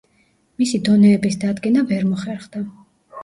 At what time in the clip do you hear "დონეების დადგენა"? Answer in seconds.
0.87-1.85